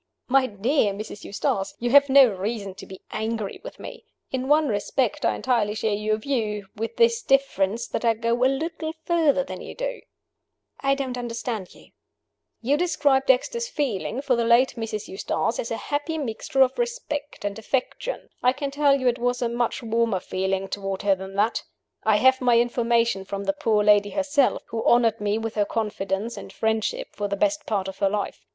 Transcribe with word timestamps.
"My 0.27 0.47
dear 0.47 0.93
Mrs. 0.95 1.23
Eustace, 1.23 1.75
you 1.77 1.91
have 1.91 2.09
no 2.09 2.25
reason 2.25 2.73
to 2.73 2.87
be 2.87 3.01
angry 3.11 3.61
with 3.63 3.77
me. 3.79 4.05
In 4.31 4.47
one 4.47 4.67
respect, 4.67 5.23
I 5.23 5.35
entirely 5.35 5.75
share 5.75 5.93
your 5.93 6.17
view 6.17 6.65
with 6.75 6.97
this 6.97 7.21
difference, 7.21 7.85
that 7.89 8.03
I 8.03 8.15
go 8.15 8.33
a 8.43 8.47
little 8.47 8.93
further 9.05 9.43
than 9.43 9.61
you 9.61 9.75
do." 9.75 10.01
"I 10.79 10.95
don't 10.95 11.19
understand 11.19 11.75
you." 11.75 11.91
"You 11.91 11.91
will 11.91 11.93
understand 12.01 12.33
me 12.33 12.69
directly. 12.69 12.69
You 12.71 12.77
describe 12.77 13.25
Dexter's 13.27 13.67
feeling 13.67 14.21
for 14.23 14.35
the 14.35 14.43
late 14.43 14.73
Mrs. 14.75 15.07
Eustace 15.07 15.59
as 15.59 15.69
a 15.69 15.77
happy 15.77 16.17
mixture 16.17 16.61
of 16.63 16.79
respect 16.79 17.45
and 17.45 17.59
affection. 17.59 18.29
I 18.41 18.53
can 18.53 18.71
tell 18.71 18.95
you 18.99 19.07
it 19.07 19.19
was 19.19 19.43
a 19.43 19.49
much 19.49 19.83
warmer 19.83 20.19
feeling 20.19 20.67
toward 20.67 21.03
her 21.03 21.13
than 21.13 21.35
that. 21.35 21.61
I 22.03 22.15
have 22.15 22.41
my 22.41 22.57
information 22.57 23.23
from 23.23 23.43
the 23.43 23.53
poor 23.53 23.83
lady 23.83 24.09
herself 24.09 24.63
who 24.69 24.83
honored 24.83 25.21
me 25.21 25.37
with 25.37 25.53
her 25.53 25.65
confidence 25.65 26.37
and 26.37 26.51
friendship 26.51 27.09
for 27.11 27.27
the 27.27 27.37
best 27.37 27.67
part 27.67 27.87
of 27.87 27.99
her 27.99 28.09
life. 28.09 28.47